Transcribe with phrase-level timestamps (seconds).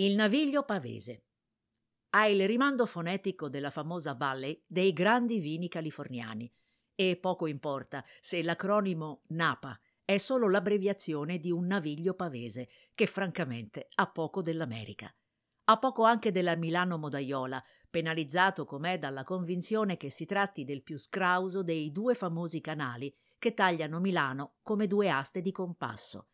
[0.00, 1.24] Il naviglio pavese.
[2.14, 6.50] Ha il rimando fonetico della famosa Valley dei grandi vini californiani
[6.94, 13.88] e poco importa se l'acronimo NAPA è solo l'abbreviazione di un naviglio pavese che francamente
[13.96, 15.14] ha poco dell'America.
[15.64, 20.98] Ha poco anche della Milano Modaiola, penalizzato com'è dalla convinzione che si tratti del più
[20.98, 26.28] scrauso dei due famosi canali che tagliano Milano come due aste di compasso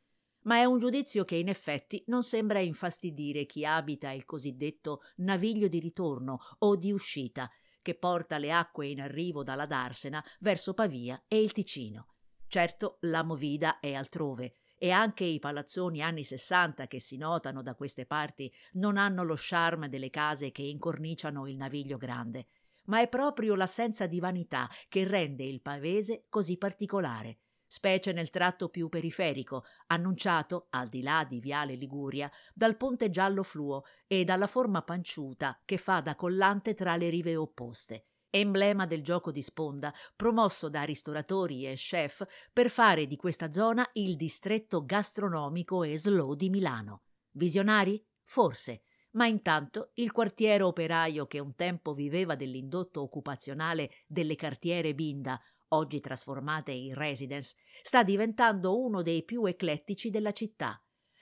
[0.47, 5.69] ma è un giudizio che in effetti non sembra infastidire chi abita il cosiddetto naviglio
[5.69, 7.51] di ritorno o di uscita,
[7.83, 12.15] che porta le acque in arrivo dalla Darsena verso Pavia e il Ticino.
[12.49, 17.75] Certo, la movida è altrove, e anche i palazzoni anni sessanta che si notano da
[17.75, 22.47] queste parti non hanno lo charme delle case che incorniciano il naviglio grande,
[22.85, 28.69] ma è proprio l'assenza di vanità che rende il pavese così particolare specie nel tratto
[28.69, 34.47] più periferico, annunciato, al di là di Viale Liguria, dal ponte giallo fluo e dalla
[34.47, 39.93] forma panciuta che fa da collante tra le rive opposte emblema del gioco di sponda,
[40.15, 46.35] promosso da ristoratori e chef per fare di questa zona il distretto gastronomico e slow
[46.35, 47.03] di Milano.
[47.33, 48.05] Visionari?
[48.25, 48.83] Forse,
[49.13, 56.01] ma intanto il quartiere operaio che un tempo viveva dell'indotto occupazionale delle cartiere Binda, oggi
[56.01, 60.81] trasformate in residence, sta diventando uno dei più eclettici della città.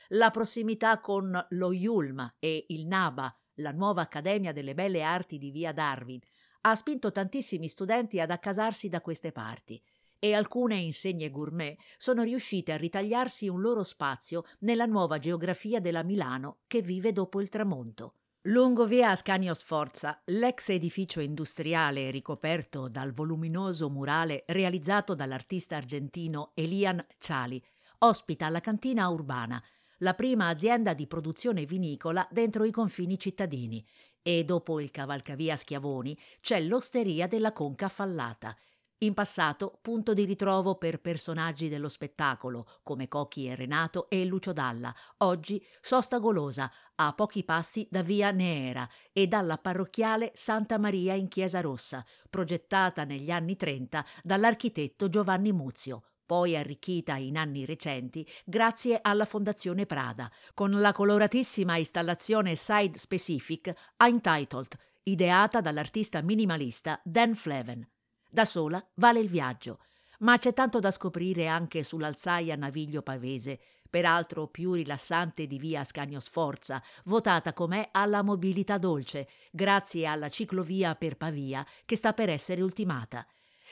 [0.08, 5.50] La prossimità con lo Yulm e il Naba, la nuova Accademia delle Belle Arti di
[5.50, 6.20] via Darwin,
[6.62, 9.82] ha spinto tantissimi studenti ad accasarsi da queste parti
[10.18, 16.02] e alcune insegne gourmet sono riuscite a ritagliarsi un loro spazio nella nuova geografia della
[16.02, 18.14] Milano che vive dopo il tramonto.
[18.48, 27.02] Lungo via Ascanio Sforza, l'ex edificio industriale ricoperto dal voluminoso murale realizzato dall'artista argentino Elian
[27.18, 27.62] Ciali
[28.00, 29.62] ospita la cantina urbana,
[30.00, 33.82] la prima azienda di produzione vinicola dentro i confini cittadini,
[34.20, 38.54] e dopo il cavalcavia Schiavoni c'è l'osteria della Conca Fallata,
[38.98, 44.52] in passato punto di ritrovo per personaggi dello spettacolo come Cocchi e Renato e Lucio
[44.52, 51.14] Dalla, oggi sosta golosa a pochi passi da via Neera e dalla parrocchiale Santa Maria
[51.14, 58.26] in Chiesa Rossa, progettata negli anni 30 dall'architetto Giovanni Muzio, poi arricchita in anni recenti
[58.44, 63.72] grazie alla Fondazione Prada, con la coloratissima installazione Side Specific
[64.02, 67.86] Untitled, ideata dall'artista minimalista Dan Fleven.
[68.34, 69.78] Da sola vale il viaggio,
[70.18, 76.18] ma c'è tanto da scoprire anche sull'alzaia Naviglio Pavese, peraltro più rilassante di via Ascanio
[76.18, 82.60] Sforza, votata com'è alla mobilità dolce, grazie alla ciclovia per Pavia che sta per essere
[82.60, 83.24] ultimata.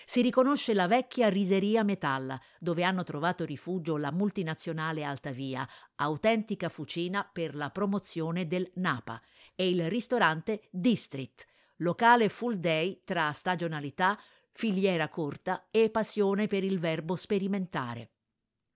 [0.04, 7.28] Si riconosce la vecchia riseria Metalla, dove hanno trovato rifugio la multinazionale Altavia, autentica fucina
[7.28, 9.20] per la promozione del Napa,
[9.56, 11.48] e il ristorante District,
[11.78, 14.16] locale full day tra stagionalità,
[14.52, 18.10] filiera corta e passione per il verbo sperimentare.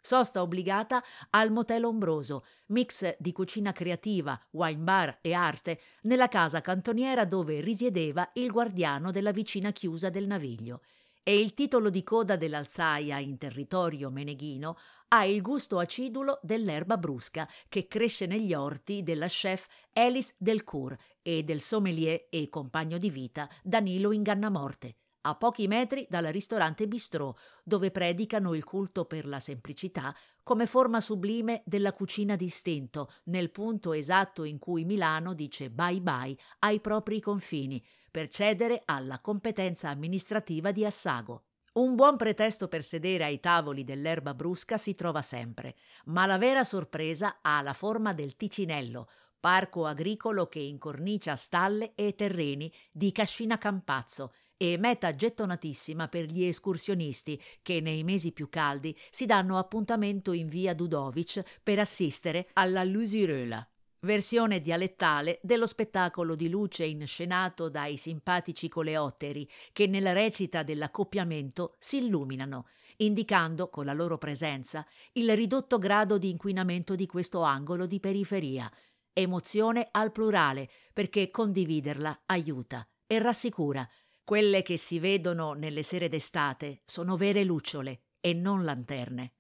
[0.07, 6.61] Sosta obbligata al Motel Ombroso, mix di cucina creativa, wine bar e arte, nella casa
[6.61, 10.83] cantoniera dove risiedeva il guardiano della vicina chiusa del Naviglio.
[11.25, 14.77] E il titolo di coda dell'Alzaia in territorio meneghino
[15.09, 21.43] ha il gusto acidulo dell'erba brusca che cresce negli orti della chef Alice Delcourt e
[21.43, 27.91] del sommelier e compagno di vita Danilo Ingannamorte a pochi metri dal ristorante Bistrò, dove
[27.91, 34.45] predicano il culto per la semplicità come forma sublime della cucina d'istinto, nel punto esatto
[34.45, 40.85] in cui Milano dice bye bye ai propri confini, per cedere alla competenza amministrativa di
[40.85, 41.43] Assago.
[41.73, 45.75] Un buon pretesto per sedere ai tavoli dell'erba brusca si trova sempre,
[46.07, 49.09] ma la vera sorpresa ha la forma del Ticinello,
[49.41, 56.45] parco agricolo che incornicia stalle e terreni di Cascina Campazzo, e meta gettonatissima per gli
[56.45, 62.83] escursionisti che nei mesi più caldi si danno appuntamento in via Dudovic per assistere alla
[62.83, 63.67] Lusiröla,
[64.01, 71.99] versione dialettale dello spettacolo di luce inscenato dai simpatici coleotteri che nella recita dell'accoppiamento si
[71.99, 72.69] illuminano,
[72.99, 78.71] indicando con la loro presenza il ridotto grado di inquinamento di questo angolo di periferia.
[79.13, 83.89] Emozione al plurale, perché condividerla aiuta e rassicura
[84.27, 89.36] quelle che si vedono nelle sere d'estate sono vere lucciole e non lanterne.